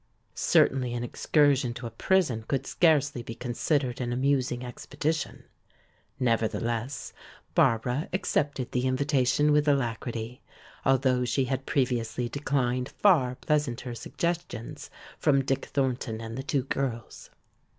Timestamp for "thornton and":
15.67-16.35